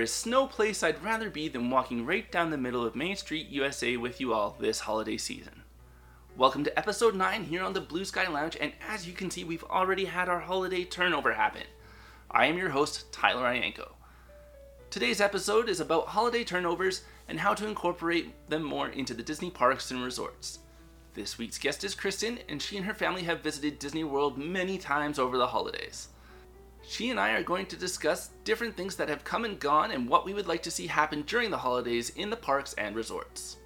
[0.00, 3.16] there is no place I'd rather be than walking right down the middle of Main
[3.16, 5.60] Street, USA with you all this holiday season.
[6.38, 9.44] Welcome to episode 9 here on the Blue Sky Lounge, and as you can see,
[9.44, 11.64] we've already had our holiday turnover happen.
[12.30, 13.90] I am your host, Tyler Iantkow.
[14.88, 19.50] Today's episode is about holiday turnovers and how to incorporate them more into the Disney
[19.50, 20.60] parks and resorts.
[21.12, 24.78] This week's guest is Kristin, and she and her family have visited Disney World many
[24.78, 26.08] times over the holidays.
[26.82, 30.08] She and I are going to discuss different things that have come and gone and
[30.08, 33.58] what we would like to see happen during the holidays in the parks and resorts.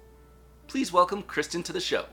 [0.67, 2.05] Please welcome Kristin to the show.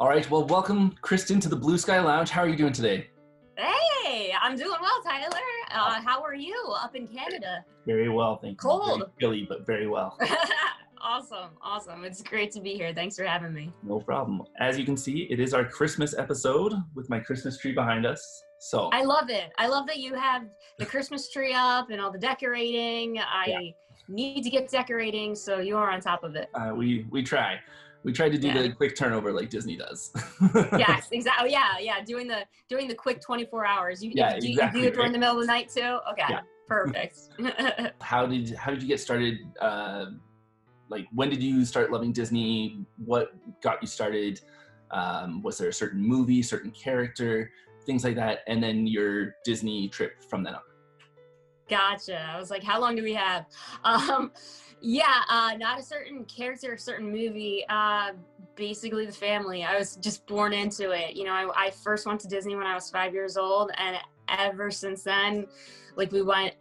[0.00, 2.30] All right, well, welcome Kristin to the Blue Sky Lounge.
[2.30, 3.10] How are you doing today?
[3.56, 5.36] Hey, I'm doing well, Tyler.
[5.70, 7.64] Uh, how are you up in Canada?
[7.86, 8.68] Very well, thank you.
[8.68, 9.00] Cold.
[9.00, 10.18] Very chilly, but very well.
[11.00, 12.04] awesome, awesome.
[12.04, 12.94] It's great to be here.
[12.94, 13.72] Thanks for having me.
[13.82, 14.42] No problem.
[14.60, 18.44] As you can see, it is our Christmas episode with my Christmas tree behind us.
[18.58, 19.52] So I love it.
[19.56, 20.42] I love that you have
[20.78, 23.18] the Christmas tree up and all the decorating.
[23.18, 23.60] I yeah.
[24.08, 26.50] need to get decorating, so you are on top of it.
[26.54, 27.58] Uh, we we try.
[28.04, 28.62] We try to do yeah.
[28.62, 30.12] the quick turnover like Disney does.
[30.78, 31.48] yes, exactly.
[31.48, 32.02] Oh, yeah, yeah.
[32.04, 34.02] Doing the doing the quick 24 hours.
[34.02, 35.98] You, yeah, do, exactly, you do it during the middle of the night too.
[36.12, 36.40] Okay, yeah.
[36.66, 37.18] perfect.
[38.00, 39.38] how did how did you get started?
[39.60, 40.06] Uh,
[40.88, 42.84] like when did you start loving Disney?
[43.04, 44.40] What got you started?
[44.90, 47.50] Um, was there a certain movie, certain character?
[47.88, 50.60] Things like that, and then your Disney trip from then on.
[51.70, 52.20] Gotcha.
[52.20, 53.46] I was like, how long do we have?
[53.84, 54.30] Um,
[54.80, 57.64] yeah, uh, not a certain character, a certain movie.
[57.68, 58.10] Uh,
[58.54, 59.64] basically, the family.
[59.64, 61.16] I was just born into it.
[61.16, 63.96] You know, I, I first went to Disney when I was five years old, and
[64.28, 65.46] ever since then,
[65.96, 66.54] like we went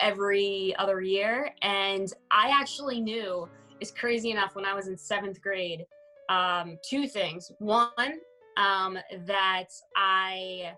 [0.00, 1.54] every other year.
[1.62, 3.48] And I actually knew,
[3.80, 5.86] it's crazy enough, when I was in seventh grade,
[6.28, 7.52] um, two things.
[7.58, 8.20] One,
[8.56, 10.72] um, that I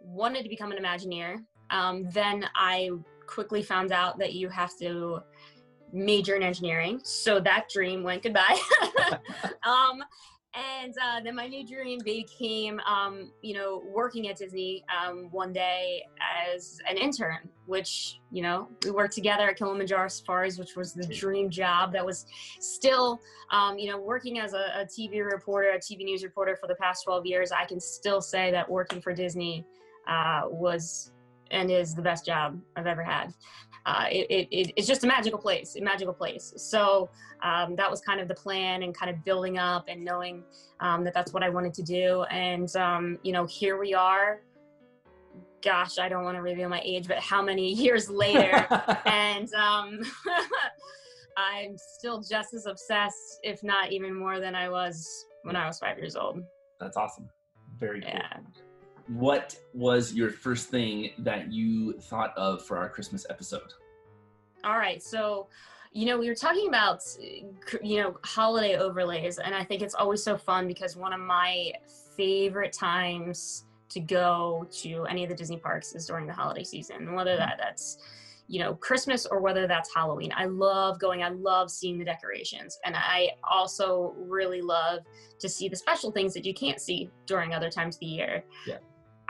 [0.00, 1.44] wanted to become an Imagineer.
[1.70, 2.90] Um, then I
[3.26, 5.20] quickly found out that you have to
[5.92, 7.00] major in engineering.
[7.04, 8.60] So that dream went goodbye.
[9.64, 10.02] um,
[10.54, 15.52] and uh, then my new dream became, um, you know, working at Disney um, one
[15.52, 16.02] day
[16.52, 21.06] as an intern, which, you know, we worked together at Kilimanjaro Safaris, which was the
[21.06, 22.26] dream job that was
[22.58, 23.20] still,
[23.52, 26.74] um, you know, working as a, a, TV reporter, a TV news reporter for the
[26.74, 27.52] past 12 years.
[27.52, 29.64] I can still say that working for Disney
[30.08, 31.12] uh, was
[31.52, 33.32] and is the best job I've ever had
[33.86, 36.52] uh, it, it, it's just a magical place, a magical place.
[36.56, 37.10] So
[37.42, 40.44] um, that was kind of the plan and kind of building up and knowing
[40.80, 42.24] um, that that's what I wanted to do.
[42.24, 44.42] And, um, you know, here we are.
[45.62, 48.66] Gosh, I don't want to reveal my age, but how many years later?
[49.06, 50.00] and um,
[51.36, 55.78] I'm still just as obsessed, if not even more than I was when I was
[55.78, 56.42] five years old.
[56.78, 57.28] That's awesome.
[57.78, 58.10] Very cool.
[58.12, 58.38] Yeah
[59.08, 63.72] what was your first thing that you thought of for our Christmas episode?
[64.64, 65.02] All right.
[65.02, 65.48] So,
[65.92, 67.02] you know, we were talking about,
[67.82, 71.72] you know, holiday overlays, and I think it's always so fun because one of my
[72.16, 77.14] favorite times to go to any of the Disney parks is during the holiday season,
[77.14, 77.98] whether that that's
[78.50, 82.80] you know christmas or whether that's halloween i love going i love seeing the decorations
[82.84, 84.98] and i also really love
[85.38, 88.44] to see the special things that you can't see during other times of the year
[88.66, 88.78] yeah.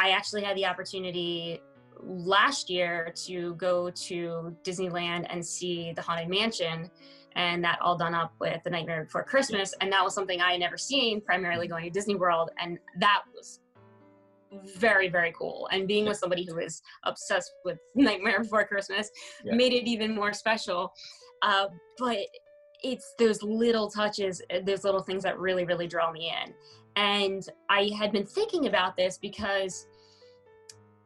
[0.01, 1.61] I actually had the opportunity
[2.03, 6.91] last year to go to Disneyland and see the Haunted Mansion
[7.37, 9.75] and that all done up with the Nightmare Before Christmas.
[9.83, 12.51] And that was something I had never seen, primarily going to Disney World.
[12.59, 13.61] And that was
[14.79, 15.69] very, very cool.
[15.71, 19.11] And being with somebody who is obsessed with Nightmare Before Christmas
[19.45, 19.55] yeah.
[19.55, 20.95] made it even more special.
[21.43, 21.67] Uh,
[21.99, 22.19] but
[22.83, 26.55] it's those little touches, those little things that really, really draw me in.
[26.97, 29.87] And I had been thinking about this because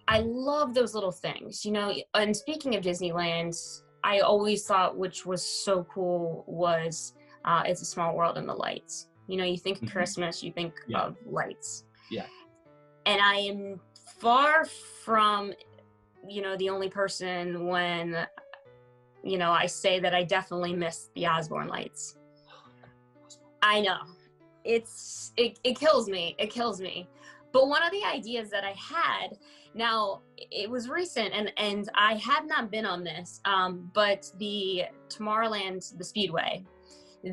[0.06, 1.94] I love those little things, you know.
[2.14, 3.56] And speaking of Disneyland,
[4.02, 7.14] I always thought which was so cool was
[7.44, 9.08] uh, "It's a Small World" and the lights.
[9.26, 9.86] You know, you think mm-hmm.
[9.86, 11.00] Christmas, you think yeah.
[11.00, 11.84] of lights.
[12.10, 12.26] Yeah.
[13.06, 13.80] And I am
[14.18, 14.66] far
[15.04, 15.52] from,
[16.28, 18.26] you know, the only person when,
[19.22, 22.16] you know, I say that I definitely miss the Osborne lights.
[23.62, 23.98] I know,
[24.64, 26.34] it's it, it kills me.
[26.38, 27.08] It kills me.
[27.52, 29.38] But one of the ideas that I had
[29.74, 34.84] now, it was recent, and and I have not been on this, um, but the
[35.08, 36.64] Tomorrowland, the Speedway,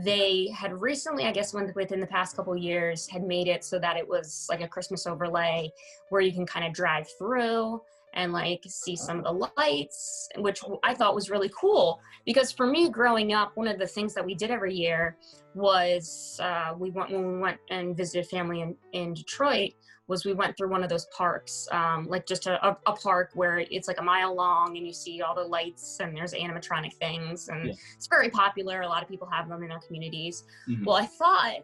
[0.03, 3.95] they had recently, I guess, within the past couple years, had made it so that
[3.95, 5.71] it was like a Christmas overlay
[6.09, 7.81] where you can kind of drive through
[8.13, 11.99] and like see some of the lights, which I thought was really cool.
[12.25, 15.17] Because for me, growing up, one of the things that we did every year
[15.53, 19.73] was uh, we went when we went and visited family in, in Detroit
[20.11, 23.31] was we went through one of those parks, um, like just a, a, a, park
[23.33, 26.93] where it's like a mile long and you see all the lights and there's animatronic
[26.95, 27.73] things and yeah.
[27.95, 28.81] it's very popular.
[28.81, 30.43] A lot of people have them in their communities.
[30.69, 30.83] Mm-hmm.
[30.83, 31.59] Well, I thought,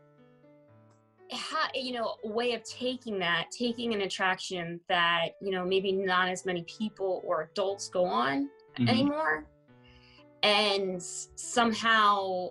[1.74, 6.30] you know, a way of taking that, taking an attraction that, you know, maybe not
[6.30, 8.88] as many people or adults go on mm-hmm.
[8.88, 9.46] anymore
[10.44, 12.50] and somehow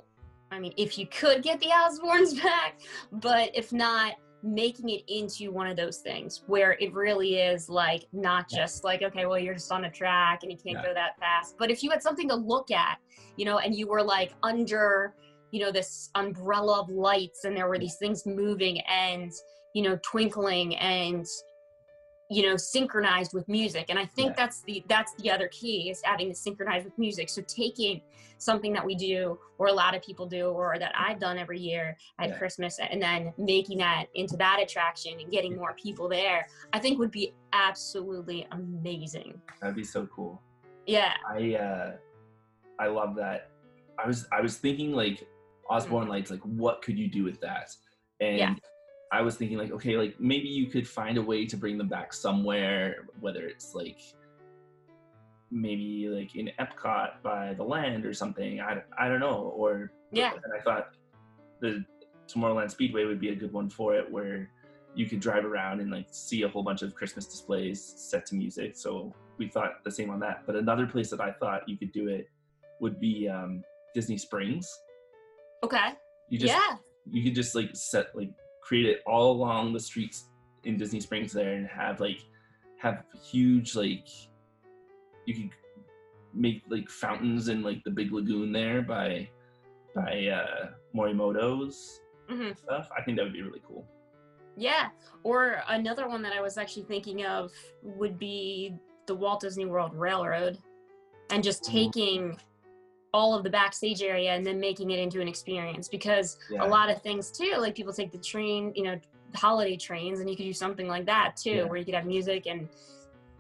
[0.53, 2.81] I mean, if you could get the Osbornes back,
[3.11, 8.05] but if not, making it into one of those things where it really is like
[8.13, 10.87] not just like okay well you're just on a track and you can't yeah.
[10.87, 12.99] go that fast but if you had something to look at
[13.37, 15.15] you know and you were like under
[15.57, 19.33] you know this umbrella of lights and there were these things moving and
[19.73, 21.25] you know twinkling and
[22.29, 23.87] you know synchronized with music.
[23.89, 24.35] And i think yeah.
[24.37, 27.31] that's the that's the other key is having to synchronize with music.
[27.31, 28.03] So taking
[28.37, 31.59] something that we do or a lot of people do or that i've done every
[31.59, 32.37] year at yeah.
[32.37, 36.99] christmas and then making that into that attraction and getting more people there i think
[36.99, 39.41] would be absolutely amazing.
[39.63, 40.43] That'd be so cool.
[40.87, 41.15] Yeah.
[41.27, 41.93] I uh
[42.79, 43.49] i love that.
[43.99, 45.27] I was i was thinking like
[45.71, 46.13] osborne mm-hmm.
[46.13, 47.71] lights like what could you do with that
[48.21, 48.55] and yeah
[49.13, 51.89] I was thinking like, okay, like maybe you could find a way to bring them
[51.89, 54.01] back somewhere, whether it's like
[55.51, 58.61] maybe like in Epcot by the land or something.
[58.61, 59.53] I, I don't know.
[59.57, 60.33] Or yeah.
[60.33, 60.97] And I thought
[61.61, 61.85] the
[62.29, 64.51] Tomorrowland Speedway would be a good one for it, where
[64.95, 68.35] you could drive around and like see a whole bunch of Christmas displays set to
[68.35, 68.77] music.
[68.77, 70.43] So we thought the same on that.
[70.47, 72.29] But another place that I thought you could do it
[72.81, 73.63] would be um,
[73.95, 74.69] Disney Springs.
[75.67, 75.89] Okay.
[76.29, 76.77] You just yeah.
[77.11, 78.31] you could just like set like
[78.63, 80.29] create it all along the streets
[80.63, 82.21] in Disney Springs there and have like
[82.79, 84.07] have huge like
[85.27, 85.51] you could
[86.33, 89.29] make like fountains in like the big lagoon there by
[89.93, 92.53] by uh Morimoto's mm-hmm.
[92.57, 92.89] stuff.
[92.97, 93.85] I think that would be really cool.
[94.57, 94.91] Yeah.
[95.25, 97.53] Or another one that I was actually thinking of
[97.83, 98.77] would be
[99.07, 100.59] the Walt Disney World Railroad
[101.31, 102.39] and just taking
[103.17, 106.63] all of the backstage area and then making it into an experience because yeah.
[106.63, 109.01] a lot of things too like people take the train you know
[109.35, 111.65] holiday trains and you could do something like that too yeah.
[111.65, 112.69] where you could have music and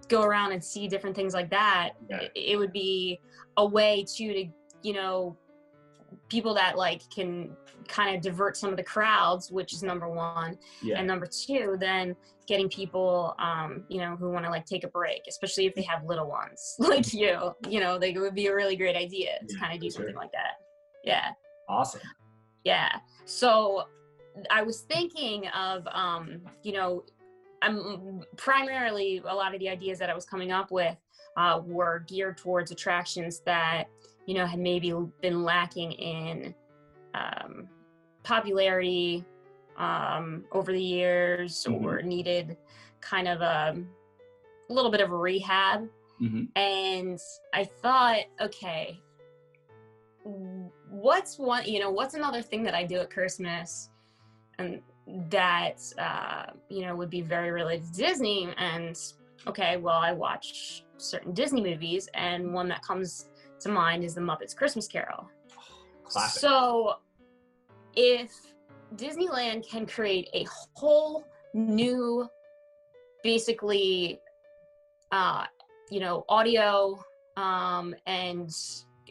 [0.08, 2.22] go around and see different things like that yeah.
[2.22, 3.20] it, it would be
[3.58, 4.46] a way too to
[4.82, 5.36] you know
[6.28, 7.56] people that like can
[7.88, 10.58] kind of divert some of the crowds which is number one.
[10.82, 10.98] Yeah.
[10.98, 12.16] and number two then
[12.46, 15.82] getting people um, you know who want to like take a break especially if they
[15.82, 19.38] have little ones like you you know they, it would be a really great idea
[19.46, 20.20] to yeah, kind of do something sure.
[20.20, 20.58] like that.
[21.04, 21.30] Yeah.
[21.68, 22.00] Awesome.
[22.64, 22.98] Yeah.
[23.24, 23.86] So
[24.50, 27.04] i was thinking of um, you know
[27.62, 30.96] i'm primarily a lot of the ideas that i was coming up with
[31.36, 33.84] uh, were geared towards attractions that
[34.26, 34.92] you know had maybe
[35.22, 36.54] been lacking in
[37.14, 37.68] um,
[38.22, 39.24] popularity
[39.78, 41.84] um, over the years mm-hmm.
[41.84, 42.56] or needed
[43.00, 43.76] kind of a,
[44.68, 45.88] a, little bit of a rehab.
[46.20, 46.44] Mm-hmm.
[46.56, 47.20] And
[47.54, 49.00] I thought, okay,
[50.90, 53.90] what's one, you know, what's another thing that I do at Christmas
[54.58, 54.80] and
[55.30, 58.52] that, uh, you know, would be very related to Disney?
[58.56, 58.98] And
[59.46, 63.28] okay, well, I watch certain Disney movies, and one that comes
[63.60, 65.28] to mind is The Muppets Christmas Carol.
[66.04, 66.40] Classic.
[66.40, 66.94] So
[67.94, 68.30] if
[68.94, 72.28] Disneyland can create a whole new,
[73.22, 74.20] basically,
[75.12, 75.44] uh,
[75.90, 77.02] you know, audio
[77.36, 78.50] um, and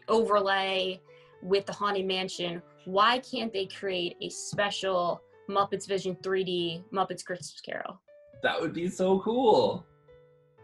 [0.08, 1.02] overlay
[1.42, 7.60] with the Haunted Mansion, why can't they create a special Muppets Vision 3D Muppets Christmas
[7.64, 8.00] Carol?
[8.44, 9.86] That would be so cool.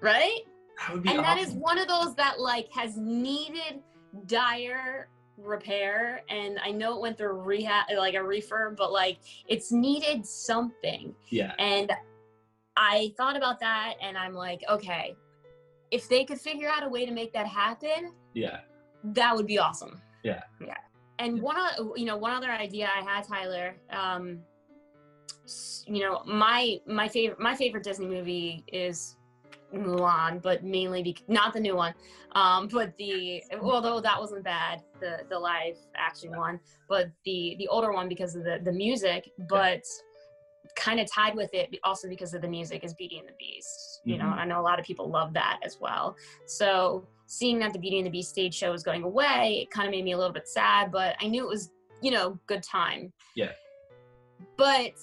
[0.02, 0.42] Right?
[0.82, 1.38] That would be and awesome.
[1.38, 3.82] that is one of those that like has needed
[4.26, 9.72] dire repair and i know it went through rehab like a refurb but like it's
[9.72, 11.16] needed something.
[11.30, 11.54] Yeah.
[11.60, 11.92] And
[12.78, 15.16] i thought about that and i'm like okay
[15.92, 18.62] if they could figure out a way to make that happen yeah.
[19.04, 20.02] that would be awesome.
[20.24, 20.42] Yeah.
[20.66, 20.78] Yeah.
[21.20, 24.40] And one of you know one other idea i had tyler um
[25.86, 29.18] you know my my favorite my favorite disney movie is
[29.74, 31.94] Mulan, but mainly because not the new one,
[32.34, 36.60] um, but the although that wasn't bad, the the live action one,
[36.90, 39.84] but the the older one because of the the music, but
[40.76, 44.02] kind of tied with it also because of the music is Beauty and the Beast.
[44.06, 44.30] You mm-hmm.
[44.30, 46.16] know, I know a lot of people love that as well.
[46.46, 49.88] So seeing that the Beauty and the Beast stage show was going away, it kind
[49.88, 51.70] of made me a little bit sad, but I knew it was
[52.02, 53.12] you know good time.
[53.36, 53.52] Yeah.
[54.58, 54.94] But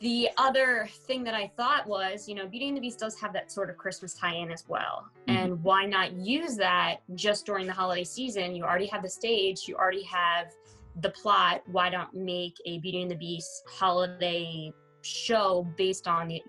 [0.00, 3.32] the other thing that I thought was, you know, Beauty and the Beast does have
[3.32, 5.08] that sort of Christmas tie-in as well.
[5.28, 5.36] Mm-hmm.
[5.36, 8.54] And why not use that just during the holiday season?
[8.54, 10.52] You already have the stage, you already have
[11.00, 11.62] the plot.
[11.66, 16.42] Why not make a Beauty and the Beast holiday show based on the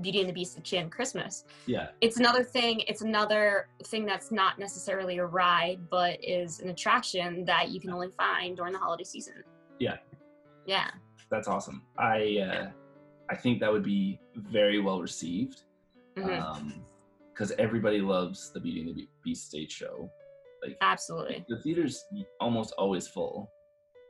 [0.00, 1.44] Beauty and the Beast Enchanted Christmas.
[1.66, 1.88] Yeah.
[2.00, 2.80] It's another thing.
[2.80, 7.90] It's another thing that's not necessarily a ride, but is an attraction that you can
[7.90, 9.42] only find during the holiday season.
[9.78, 9.96] Yeah.
[10.66, 10.90] Yeah.
[11.30, 11.82] That's awesome.
[11.98, 12.70] I uh,
[13.30, 15.62] I think that would be very well received.
[16.16, 16.40] Mhm.
[16.40, 16.84] Um,
[17.32, 20.10] because everybody loves the Beauty and the Beast stage show.
[20.62, 21.44] Like Absolutely.
[21.50, 22.02] the theater's
[22.40, 23.50] almost always full.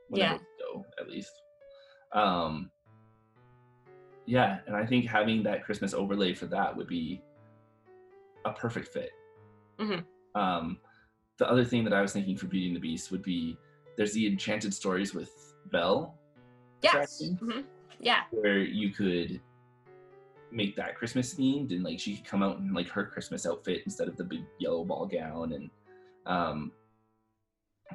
[0.09, 0.37] Yeah.
[0.57, 1.33] go, at least.
[2.13, 2.71] Um,
[4.25, 7.21] yeah, and I think having that Christmas overlay for that would be
[8.45, 9.11] a perfect fit.
[9.77, 10.05] Mhm.
[10.35, 10.79] Um,
[11.37, 13.57] the other thing that I was thinking for Beauty and the Beast would be
[13.97, 16.17] there's the Enchanted Stories with Belle,
[16.81, 16.93] Yes.
[17.21, 17.35] attraction.
[17.37, 17.61] hmm
[17.99, 18.21] Yeah.
[18.31, 19.39] where you could
[20.51, 23.81] make that Christmas themed and like she could come out in like her Christmas outfit
[23.85, 25.69] instead of the big yellow ball gown and
[26.25, 26.71] um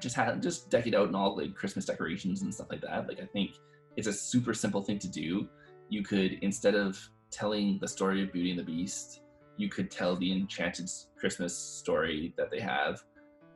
[0.00, 3.08] just have just deck it out in all like Christmas decorations and stuff like that.
[3.08, 3.52] Like I think
[3.96, 5.48] it's a super simple thing to do.
[5.88, 6.98] You could instead of
[7.30, 9.20] telling the story of Beauty and the Beast,
[9.56, 13.02] you could tell the enchanted Christmas story that they have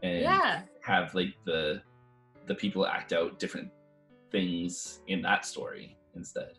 [0.02, 0.62] and Yeah.
[0.82, 1.82] have like the
[2.46, 3.70] the people act out different
[4.30, 6.52] things in that story instead.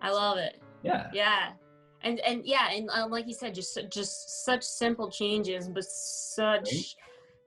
[0.00, 0.60] I love it.
[0.82, 1.08] Yeah.
[1.12, 1.52] Yeah.
[2.02, 6.64] And and yeah, and uh, like you said, just just such simple changes, but such
[6.64, 6.84] Right.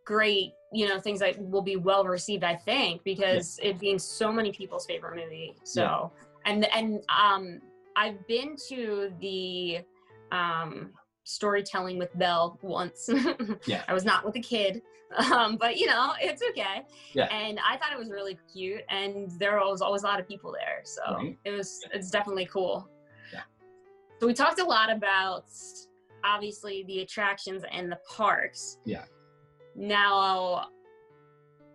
[0.06, 2.44] great, you know, things that will be well received.
[2.46, 5.56] I think because it being so many people's favorite movie.
[5.64, 6.14] So
[6.46, 7.60] and and um,
[7.98, 9.80] I've been to the
[10.32, 10.94] um
[11.25, 13.10] storytelling with Belle once.
[13.65, 13.84] Yeah.
[13.88, 14.82] I was not with a kid,
[15.32, 16.86] um, but you know, it's okay.
[17.13, 17.25] Yeah.
[17.25, 20.51] And I thought it was really cute, and there was always a lot of people
[20.53, 21.38] there, so Right.
[21.44, 22.88] it was it's definitely cool.
[23.34, 23.41] Yeah.
[24.20, 25.46] So we talked a lot about
[26.24, 28.77] obviously the attractions and the parks.
[28.86, 29.05] Yeah.
[29.75, 30.70] Now,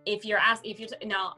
[0.05, 1.35] if you're asked, if you're t- now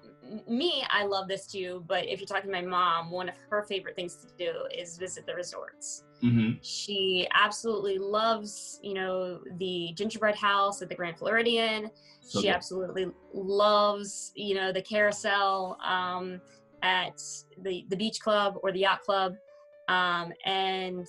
[0.47, 1.83] me, I love this too.
[1.87, 4.97] But if you're talking to my mom, one of her favorite things to do is
[4.97, 11.17] visit the resorts hmm she absolutely loves you know the gingerbread house at the grand
[11.17, 12.55] floridian So she good.
[12.55, 16.39] absolutely loves you know the carousel um,
[16.81, 17.19] at
[17.61, 19.35] the the beach club or the yacht club
[19.89, 21.05] um, and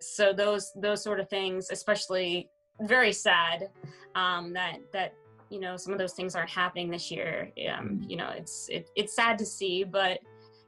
[0.00, 2.48] so those those sort of things especially
[2.82, 3.70] very sad
[4.14, 5.14] um, that that
[5.50, 8.10] you know some of those things aren't happening this year um, Mhm.
[8.10, 10.20] you know it's it, it's sad to see but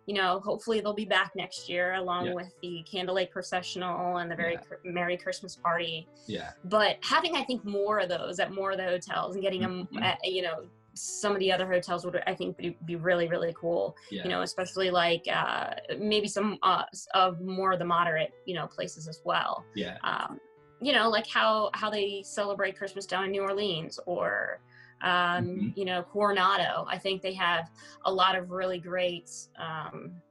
[0.07, 2.35] you know hopefully they'll be back next year along Yeah.
[2.35, 4.61] with the candlelight processional and the very Yeah.
[4.61, 6.51] Cr- merry christmas party Yeah.
[6.65, 9.89] but having i think more of those at more of the hotels and getting them
[9.93, 10.03] Mhm.
[10.03, 13.55] at you know some of the other hotels would i think be, be really really
[13.59, 14.25] cool Yeah.
[14.25, 16.85] you know especially like uh, maybe some uh,
[17.15, 19.97] of more of the moderate you know places as well yeah.
[20.05, 20.39] um,
[20.83, 24.61] you know like how how they celebrate christmas down in new orleans or
[25.03, 25.77] um, Mhm.
[25.77, 27.71] you know coronado i think they have
[28.05, 30.23] a lot of really great um,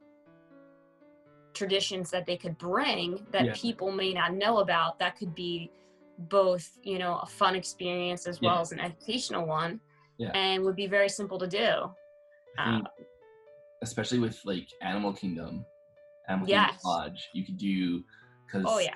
[1.54, 3.54] traditions that they could bring that Yeah.
[3.54, 5.70] people may not know about that could be
[6.18, 8.62] both you know a fun experience as well Yeah.
[8.62, 9.80] as an educational one
[10.18, 10.32] Yeah.
[10.34, 11.94] and would be very simple to do
[12.58, 12.88] think,
[13.82, 15.66] especially with like Animal Kingdom,
[16.28, 16.70] Animal Yes.
[16.70, 18.04] Kingdom Lodge, you could do
[18.46, 18.96] because oh yeah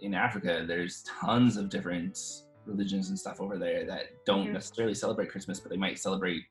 [0.00, 2.18] in Africa there's tons of different
[2.66, 4.52] religions and stuff over there that don't Mhm.
[4.52, 6.44] necessarily celebrate Christmas, but they might celebrate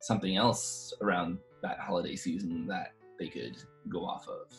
[0.00, 3.56] something else around that holiday season that they could
[3.88, 4.50] go off of.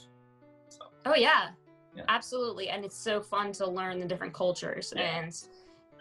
[0.70, 1.52] So Oh yeah.
[1.96, 2.04] Yeah.
[2.08, 2.70] Absolutely.
[2.70, 5.20] And it's so fun to learn the different cultures Yeah.
[5.24, 5.34] and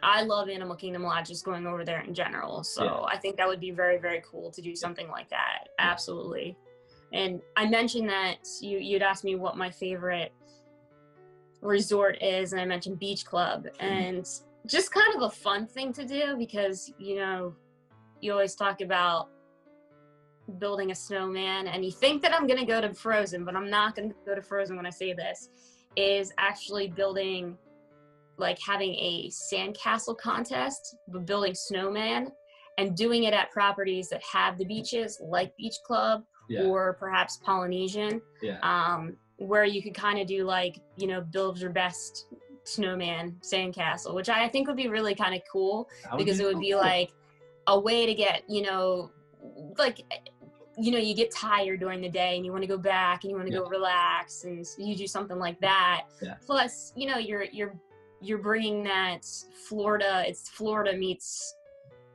[0.02, 2.62] I love Animal Kingdom Lodge just going over there in general.
[2.64, 3.00] So Yeah.
[3.02, 5.68] I think that would be very, very cool to do something like that.
[5.78, 6.56] Absolutely.
[7.12, 10.32] And I mentioned that you you'd asked me what my favorite
[11.60, 13.66] resort is, and I mentioned Beach Club.
[13.78, 14.26] And
[14.66, 17.54] just kind of a fun thing to do because, you know,
[18.20, 19.28] you always talk about
[20.58, 23.70] building a snowman and you think that I'm going to go to Frozen, but I'm
[23.70, 25.48] not going to go to Frozen when I say this,
[25.96, 27.56] is actually building
[28.36, 32.32] like having a sandcastle contest, but building snowman
[32.78, 37.38] and doing it at properties that have the beaches like Beach Club yeah, or perhaps
[37.44, 42.26] Polynesian, yeah, um, where you could kind of do like, you know, build your best
[42.70, 46.60] snowman sandcastle, which I think would be really kind of cool because it would so
[46.60, 47.12] be like
[47.66, 49.10] a way to get you know
[49.78, 50.00] like
[50.78, 53.30] you know you get tired during the day and you want to go back and
[53.30, 56.34] you want to go relax and you do something like that Yeah.
[56.46, 57.74] plus you know you're you're
[58.20, 59.26] you're bringing that
[59.68, 61.54] florida it's florida meets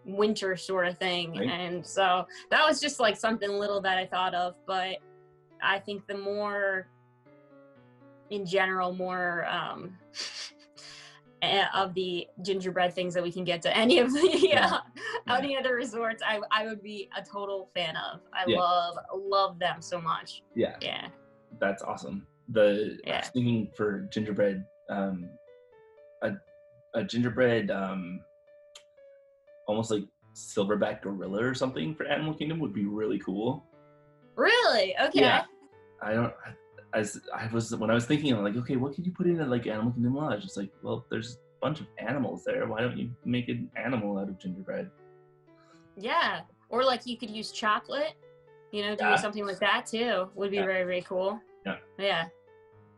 [0.06, 1.50] winter sort of thing Right.
[1.50, 4.98] and so that was just like something little that i thought of but
[5.62, 6.88] i think the more
[8.30, 9.98] in general more um
[11.42, 14.80] uh, of the gingerbread things that we can get to any of the Yeah.
[15.28, 18.22] uh, any other resorts, I I would be a total fan of.
[18.34, 18.60] I Yeah.
[18.60, 20.44] love love them so much.
[20.56, 21.08] Yeah, Yeah.
[21.60, 22.28] that's awesome.
[22.50, 23.20] The Yeah.
[23.20, 25.30] was thinking for gingerbread, um,
[26.22, 26.34] a
[26.94, 28.24] a gingerbread, um,
[29.68, 33.66] almost like silverback gorilla or something for Animal Kingdom would be really cool.
[34.36, 34.96] Really?
[35.00, 35.22] Okay.
[35.22, 35.44] Yeah.
[36.02, 36.34] I don't.
[36.96, 39.40] As I was when I was thinking, I'm like, okay, what can you put in
[39.42, 40.46] at like Animal Kingdom Lodge?
[40.46, 42.66] It's like, well, there's a bunch of animals there.
[42.68, 44.90] Why don't you make an animal out of gingerbread?
[45.98, 46.42] Yeah.
[46.70, 48.14] Or like you could use chocolate,
[48.72, 49.16] you know, doing Yeah.
[49.18, 50.66] something like that too would be Yeah.
[50.66, 51.40] very, very cool.
[51.66, 51.78] Yeah.
[52.00, 52.28] Yeah.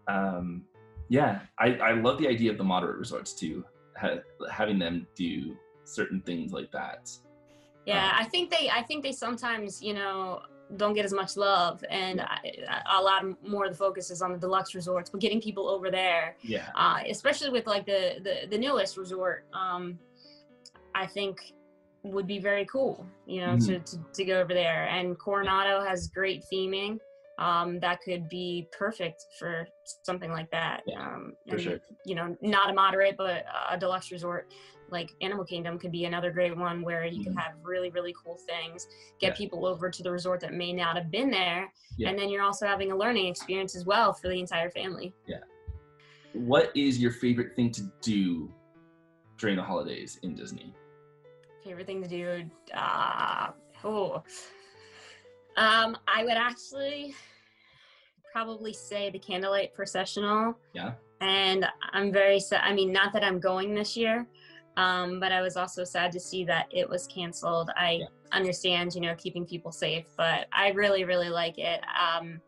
[0.07, 0.65] Um,
[1.09, 3.65] yeah, I I love the idea of the moderate resorts too,
[3.97, 4.19] ha-
[4.51, 7.09] having them do certain things like that.
[7.85, 8.09] Yeah.
[8.09, 10.41] Um, I think they, I think they sometimes, you know,
[10.75, 12.39] don't get as much love and I,
[12.97, 15.89] a lot more of the focus is on the deluxe resorts, but getting people over
[15.89, 19.97] there, Yeah, uh, especially with like the, the, the newest resort, um,
[20.93, 21.53] I think
[22.03, 24.87] would be very cool, you know, to, to, to go over there.
[24.87, 26.99] And Coronado has great theming.
[27.37, 29.67] Um, that could be perfect for
[30.03, 30.81] something like that.
[30.87, 31.79] Yeah, um, for and, sure.
[32.05, 34.47] You know, not a moderate, but a deluxe resort
[34.89, 37.39] like Animal Kingdom could be another great one where you can Mhm.
[37.41, 38.87] have really, really cool things,
[39.19, 39.35] get Yeah.
[39.35, 41.71] people over to the resort that may not have been there.
[41.97, 42.09] Yeah.
[42.09, 45.13] And then you're also having a learning experience as well for the entire family.
[45.27, 45.43] Yeah.
[46.33, 48.53] What is your favorite thing to do
[49.37, 50.73] during the holidays in Disney?
[51.63, 53.51] favorite thing to do uh
[53.83, 54.23] oh
[55.57, 57.13] um i would actually
[58.31, 60.93] probably say the candlelight processional Yeah.
[61.21, 64.27] and i'm very sad i mean not that i'm going this year
[64.77, 68.07] um but i was also sad to see that it was canceled i Yeah.
[68.31, 72.41] understand you know keeping people safe but i really really like it um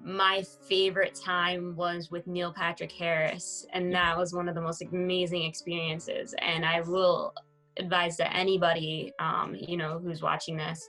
[0.00, 4.80] my favorite time was with Neil Patrick Harris, and that was one of the most
[4.80, 6.34] amazing experiences.
[6.38, 7.34] And I will
[7.78, 10.86] advise to anybody, um, you know, who's watching this,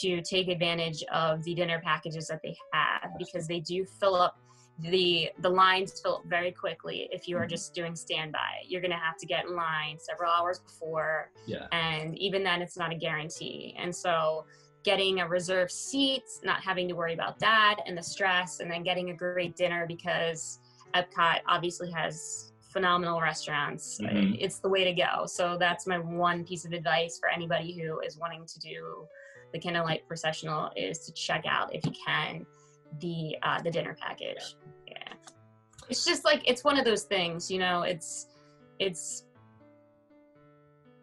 [0.00, 4.36] to take advantage of the dinner packages that they have because they do fill up
[4.78, 7.50] the the lines fill up very quickly if you are Mhm.
[7.50, 8.62] just doing standby.
[8.66, 12.62] You're going to have to get in line several hours before Yeah, and even then
[12.62, 13.76] it's not a guarantee.
[13.78, 14.46] And so
[14.82, 18.82] getting a reserved seat not having to worry about that and the stress and then
[18.82, 20.58] getting a great dinner because
[20.94, 24.00] epcot obviously has phenomenal restaurants.
[24.00, 24.36] Mhm.
[24.40, 25.26] it's the way to go.
[25.26, 29.06] So that's my one piece of advice for anybody who is wanting to do
[29.52, 32.46] the candlelight processional is to check out if you can
[33.00, 34.56] the uh, the dinner package.
[34.86, 35.12] Yeah.
[35.88, 38.28] It's just like it's one of those things you know it's
[38.78, 39.24] it's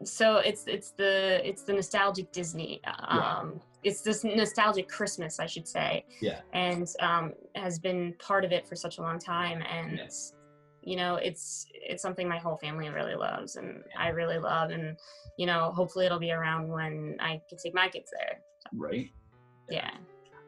[0.04, 5.68] so it's it's the it's the nostalgic disney um it's this nostalgic christmas i should
[5.68, 6.06] say.
[6.22, 6.40] Yeah.
[6.54, 9.62] and um has been part of it for such a long time.
[9.62, 10.08] And Yeah.
[10.82, 14.98] You know it's it's something my whole family really loves and i really love and
[15.38, 18.42] you know hopefully it'll be around when i can take my kids there
[18.74, 19.12] right.
[19.70, 19.92] yeah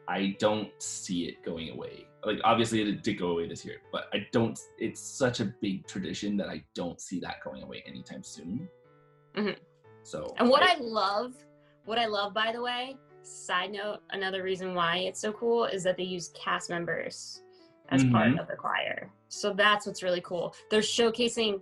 [0.08, 2.06] I don't see it going away.
[2.26, 4.60] Like obviously it did go away this year, but I don't.
[4.78, 8.68] It's such a big tradition that I don't see that going away anytime soon.
[9.36, 9.56] Mhm.
[10.04, 11.34] So And what I love,
[11.86, 15.82] what I love, by the way, side note, another reason why it's so cool is
[15.84, 17.44] that they use cast members
[17.90, 18.42] as part Mhm.
[18.42, 19.14] of the choir.
[19.32, 20.54] So that's what's really cool.
[20.70, 21.62] They're showcasing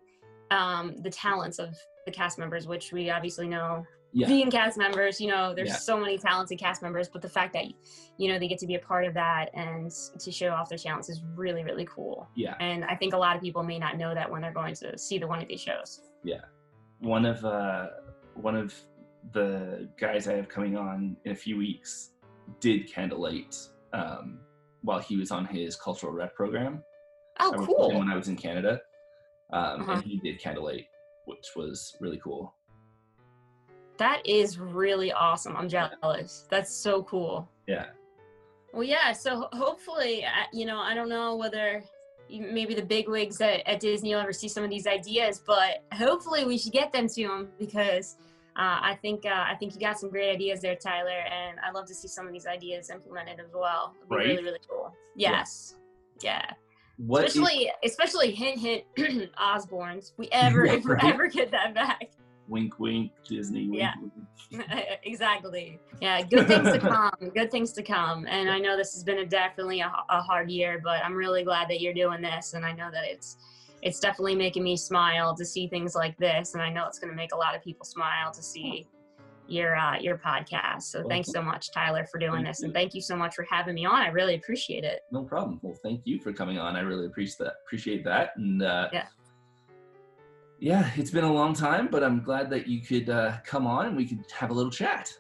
[0.52, 4.28] um, the talents of the cast members, which we obviously know Yeah.
[4.28, 5.76] being cast members, you know, there's Yeah.
[5.76, 7.66] so many talented cast members, but the fact that,
[8.18, 10.80] you know, they get to be a part of that and to show off their
[10.80, 12.28] talents is really, really cool.
[12.36, 14.74] yeah, And I think a lot of people may not know that when they're going
[14.76, 16.02] to see the one of these shows.
[16.24, 16.42] Yeah.
[17.02, 17.90] One of uh,
[18.34, 18.74] one of
[19.34, 22.14] the guys I have coming on in a few weeks
[22.60, 23.56] did candlelight
[23.94, 24.40] um,
[24.82, 26.84] while he was on his cultural rep program.
[27.40, 27.98] Oh, I worked cool.
[28.00, 28.82] when I was in Canada,
[29.52, 29.92] um, Uh-huh.
[29.94, 30.88] and he did candlelight,
[31.26, 32.54] which was really cool.
[33.98, 35.56] That is really awesome.
[35.58, 36.46] I'm jealous.
[36.50, 37.50] That's so cool.
[37.68, 37.88] Yeah,
[38.74, 39.12] Well, yeah.
[39.12, 41.84] So hopefully, you know, I don't know whether
[42.30, 45.84] maybe the big wigs at, at Disney will ever see some of these ideas, but
[45.94, 48.16] hopefully we should get them to them because
[48.56, 51.74] uh, I think uh, I think you got some great ideas there, Tyler, and I'd
[51.74, 53.96] love to see some of these ideas implemented as well.
[54.10, 54.28] Right?
[54.28, 54.94] really, really cool.
[55.16, 55.76] Yes.
[56.22, 56.46] Yeah.
[57.06, 58.60] What is- especially, especially hint,
[58.96, 60.14] hint, Osborne's.
[60.18, 61.04] We ever, Yeah, if we right.
[61.06, 62.12] ever get that back.
[62.48, 63.68] wink, wink, Disney.
[63.70, 63.94] Wink, Yeah.
[64.02, 64.66] wink.
[65.04, 65.80] exactly.
[66.02, 67.12] Yeah, good things to come.
[67.36, 68.26] Good things to come.
[68.28, 71.44] And I know this has been a definitely a, a hard year, but I'm really
[71.44, 73.38] glad that you're doing this, and I know that it's
[73.82, 77.12] it's definitely making me smile to see things like this, and I know it's going
[77.12, 78.88] to make a lot of people smile to see
[79.50, 80.84] your uh, your podcast.
[80.84, 82.66] So Well, thanks so much, Tyler, for doing this, you.
[82.66, 83.96] and thank you so much for having me on.
[83.96, 85.02] I really appreciate it.
[85.12, 85.60] No problem.
[85.62, 86.76] Well, thank you for coming on.
[86.76, 87.54] I really appreciate that.
[87.66, 88.32] Appreciate that.
[88.38, 89.06] And uh, Yeah.
[90.62, 93.86] Yeah, it's been a long time, but I'm glad that you could uh, come on
[93.86, 95.14] and we could have a little chat.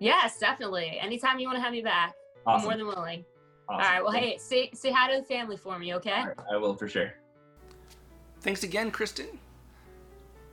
[0.00, 0.98] Yes, definitely.
[1.00, 2.12] Anytime you want to have me back,
[2.46, 3.24] I'm more than willing.
[3.68, 3.74] Awesome.
[3.74, 4.02] All right.
[4.04, 6.24] Well, hey, say say hi to the family for me, okay?
[6.26, 7.14] Right, I will for sure.
[8.42, 9.38] Thanks again, Kristin.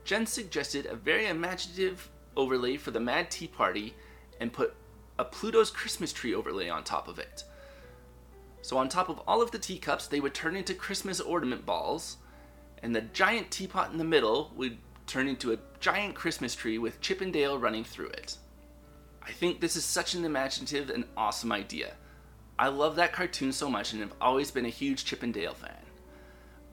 [0.05, 3.93] Jen suggested a very imaginative overlay for the Mad Tea Party
[4.39, 4.73] and put
[5.19, 7.43] a Pluto's Christmas tree overlay on top of it.
[8.61, 12.17] So, on top of all of the teacups, they would turn into Christmas ornament balls,
[12.81, 17.01] and the giant teapot in the middle would turn into a giant Christmas tree with
[17.01, 18.37] Chip and Dale running through it.
[19.21, 21.93] I think this is such an imaginative and awesome idea.
[22.57, 25.53] I love that cartoon so much and have always been a huge Chip and Dale
[25.53, 25.82] fan.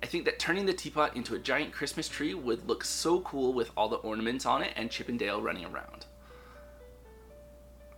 [0.03, 3.53] I think that turning the teapot into a giant Christmas tree would look so cool
[3.53, 6.07] with all the ornaments on it and Chip and Dale running around.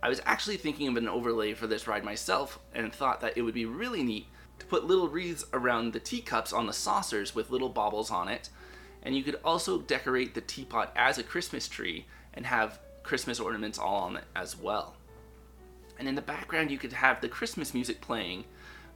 [0.01, 3.41] I was actually thinking of an overlay for this ride myself and thought that it
[3.41, 4.27] would be really neat
[4.59, 8.49] to put little wreaths around the teacups on the saucers with little baubles on it,
[9.03, 13.79] and you could also decorate the teapot as a Christmas tree and have Christmas ornaments
[13.79, 14.95] all on it as well.
[15.97, 18.43] And in the background, you could have the Christmas music playing,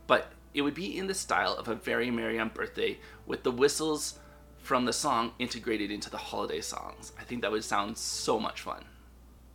[0.08, 4.18] but it would be in the style of a Very Merry Unbirthday with the whistles
[4.58, 7.14] from the song integrated into the holiday songs.
[7.20, 8.84] I think that would sound so much fun.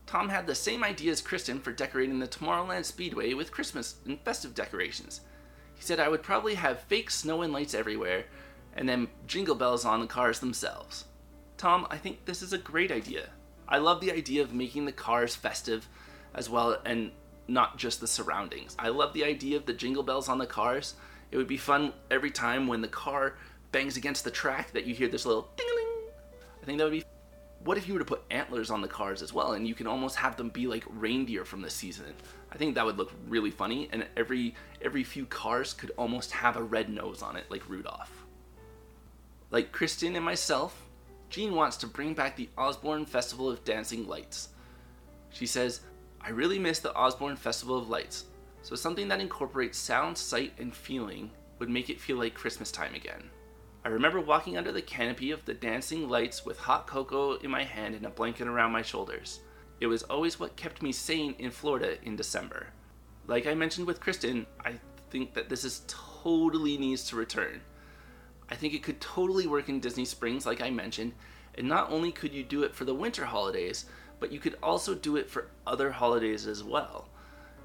[0.07, 4.21] Tom had the same idea as Kristin for decorating the Tomorrowland Speedway with Christmas and
[4.21, 5.23] festive decorations.
[5.75, 8.27] He said I would probably have fake snow and lights everywhere,
[8.77, 11.07] and then jingle bells on the cars themselves.
[11.57, 13.31] Tom, I think this is a great idea.
[13.69, 15.88] I love the idea of making the cars festive
[16.33, 17.11] as well and
[17.49, 18.77] not just the surroundings.
[18.79, 20.95] I love the idea of the jingle bells on the cars.
[21.31, 23.35] It would be fun every time when the car
[23.73, 25.67] bangs against the track that you hear this little ding
[26.63, 27.05] I think that would be
[27.65, 29.87] what if you were to put antlers on the cars as well and you can
[29.87, 32.13] almost have them be like reindeer from the season
[32.51, 36.57] i think that would look really funny and every every few cars could almost have
[36.57, 38.25] a red nose on it like rudolph
[39.51, 40.89] like kristin and myself
[41.31, 44.49] jean wants to bring back the osborne festival of dancing lights
[45.31, 45.83] she says
[46.25, 48.27] i really miss the osborne festival of lights
[48.63, 52.95] so something that incorporates sound sight and feeling would make it feel like christmas time
[52.95, 53.23] again
[53.85, 57.65] I remember walking under the canopy of the dancing lights with hot cocoa in my
[57.65, 59.41] hand and a blanket around my shoulders.
[59.81, 62.69] It was always what kept me sane in Florida in December.
[63.27, 64.75] Like I mentioned with Kristin, I
[65.11, 67.61] think that this is totally needs to return.
[68.49, 71.15] I think it could totally work in Disney Springs, like I mentioned,
[71.57, 73.87] and not only could you do it for the winter holidays,
[74.23, 77.11] but you could also do it for other holidays as well.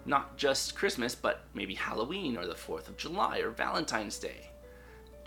[0.05, 4.49] Not just Christmas, but maybe Halloween or the 4th of July or Valentine's Day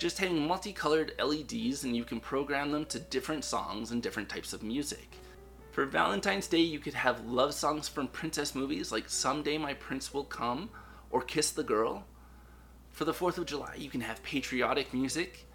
[0.00, 4.54] just hang multicolored LEDs and you can program them to different songs and different types
[4.54, 5.16] of music.
[5.72, 10.14] For Valentine's Day, you could have love songs from princess movies like Someday My Prince
[10.14, 10.70] Will Come
[11.10, 12.06] or Kiss the Girl.
[12.88, 15.46] For the 4th of July, you can have patriotic music.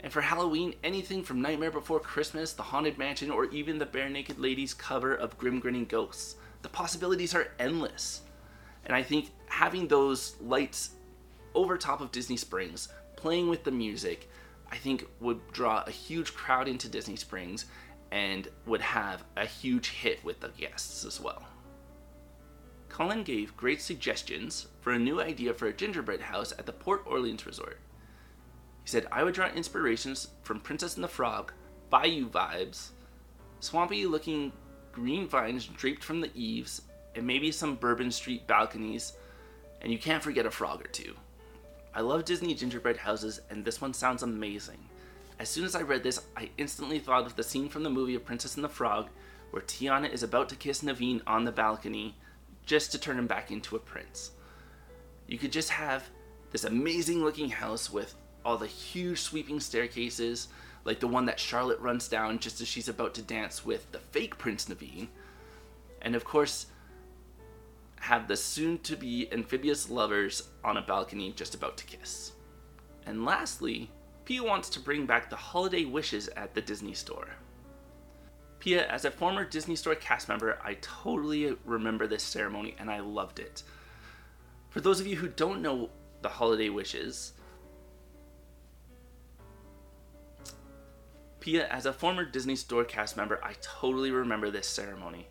[0.00, 4.38] And for Halloween, anything from Nightmare Before Christmas, The Haunted Mansion, or even the Barenaked
[4.38, 6.36] Ladies cover of Grim Grinning Ghosts.
[6.62, 8.22] The possibilities are endless.
[8.84, 10.90] And I think having those lights
[11.54, 14.30] over top of Disney Springs playing with the music,
[14.70, 17.66] I think would draw a huge crowd into Disney Springs
[18.12, 21.44] and would have a huge hit with the guests as well.
[22.88, 27.02] Colin gave great suggestions for a new idea for a gingerbread house at the Port
[27.06, 27.78] Orleans Resort.
[28.88, 31.52] He said, I would draw inspirations from Princess and the Frog,
[31.90, 32.88] Bayou vibes,
[33.60, 34.50] swampy looking
[34.92, 36.80] green vines draped from the eaves,
[37.14, 39.12] and maybe some Bourbon Street balconies,
[39.82, 41.14] and you can't forget a frog or two.
[41.92, 44.78] I love Disney gingerbread houses, and this one sounds amazing.
[45.38, 48.14] As soon as I read this, I instantly thought of the scene from the movie
[48.14, 49.10] of Princess and the Frog,
[49.50, 52.16] where Tiana is about to kiss Naveen on the balcony
[52.64, 54.30] just to turn him back into a prince.
[55.26, 56.08] You could just have
[56.52, 58.14] this amazing looking house with
[58.48, 60.48] all the huge sweeping staircases,
[60.86, 63.98] like the one that Charlotte runs down just as she's about to dance with the
[63.98, 65.08] fake Prince Naveen.
[66.00, 66.64] And of course,
[68.00, 72.32] have the soon to be amphibious lovers on a balcony just about to kiss.
[73.04, 73.90] And lastly,
[74.24, 77.28] Pia wants to bring back the holiday wishes at the Disney store.
[78.60, 83.00] Pia, as a former Disney Store cast member, I totally remember this ceremony and I
[83.00, 83.62] loved it.
[84.70, 85.90] For those of you who don't know
[86.22, 87.34] the holiday wishes,
[91.40, 95.28] Pia, as a former Disney Store cast member, I totally remember this ceremony.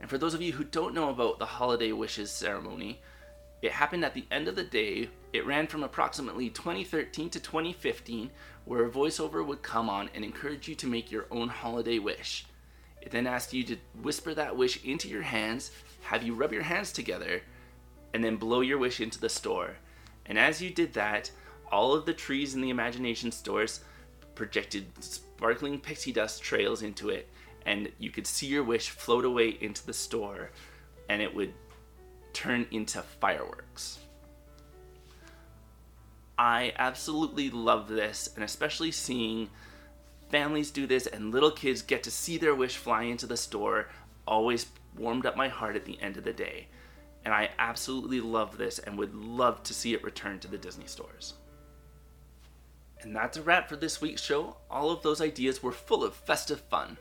[0.00, 3.00] And for those of you who don't know about the Holiday Wishes ceremony,
[3.62, 5.10] it happened at the end of the day.
[5.32, 8.30] It ran from approximately 2013 to 2015,
[8.64, 12.46] where a voiceover would come on and encourage you to make your own holiday wish.
[13.02, 15.70] It then asked you to whisper that wish into your hands,
[16.02, 17.42] have you rub your hands together,
[18.14, 19.76] and then blow your wish into the store.
[20.26, 21.30] And as you did that,
[21.70, 23.80] all of the trees in the imagination stores
[24.34, 27.28] projected sparkling pixie dust trails into it,
[27.66, 30.50] and you could see your wish float away into the store,
[31.08, 31.52] and it would
[32.32, 33.98] turn into fireworks.
[36.38, 39.50] I absolutely love this, and especially seeing
[40.30, 43.88] families do this and little kids get to see their wish fly into the store
[44.26, 44.66] always
[44.96, 46.68] warmed up my heart at the end of the day.
[47.24, 50.86] And I absolutely love this and would love to see it return to the Disney
[50.86, 51.34] stores.
[53.02, 54.56] And that's a wrap for this week's show.
[54.70, 56.98] All of those ideas were full of festive fun.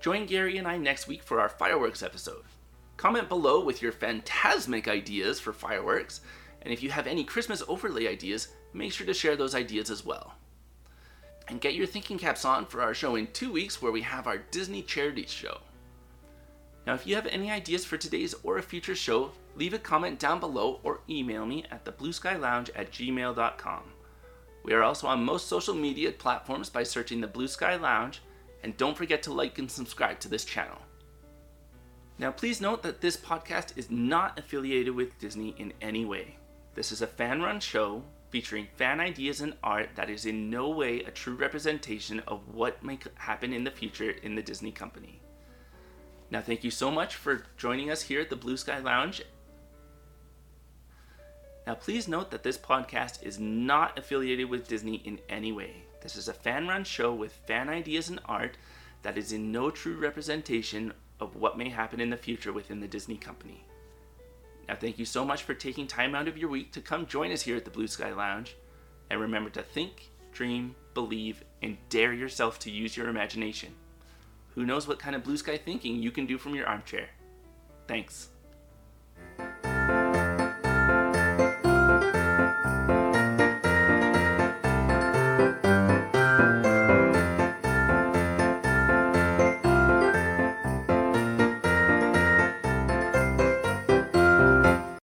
[0.00, 2.44] Join Gary and I next week for our fireworks episode.
[2.96, 6.20] Comment below with your phantasmic ideas for fireworks,
[6.62, 10.04] and if you have any Christmas overlay ideas, make sure to share those ideas as
[10.04, 10.34] well.
[11.48, 14.26] And get your thinking caps on for our show in two weeks where we have
[14.26, 15.58] our Disney Charities show.
[16.86, 20.18] Now, if you have any ideas for today's or a future show, leave a comment
[20.18, 23.82] down below or email me at theblueskylounge at gmail.com.
[24.66, 28.20] We are also on most social media platforms by searching the Blue Sky Lounge,
[28.64, 30.78] and don't forget to like and subscribe to this channel.
[32.18, 36.36] Now, please note that this podcast is not affiliated with Disney in any way.
[36.74, 40.70] This is a fan run show featuring fan ideas and art that is in no
[40.70, 45.20] way a true representation of what may happen in the future in the Disney company.
[46.32, 49.22] Now, thank you so much for joining us here at the Blue Sky Lounge.
[51.66, 55.82] Now, please note that this podcast is not affiliated with Disney in any way.
[56.00, 58.56] This is a fan run show with fan ideas and art
[59.02, 62.86] that is in no true representation of what may happen in the future within the
[62.86, 63.64] Disney company.
[64.68, 67.32] Now, thank you so much for taking time out of your week to come join
[67.32, 68.56] us here at the Blue Sky Lounge.
[69.10, 73.72] And remember to think, dream, believe, and dare yourself to use your imagination.
[74.54, 77.08] Who knows what kind of blue sky thinking you can do from your armchair?
[77.86, 78.28] Thanks.